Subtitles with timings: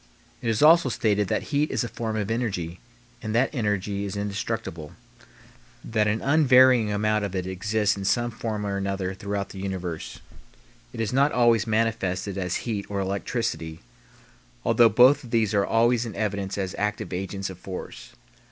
[0.41, 2.79] It is also stated that heat is a form of energy,
[3.21, 4.93] and that energy is indestructible,
[5.83, 10.17] that an unvarying amount of it exists in some form or another throughout the universe.
[10.91, 13.81] It is not always manifested as heat or electricity,
[14.65, 18.09] although both of these are always in evidence as active agents of force.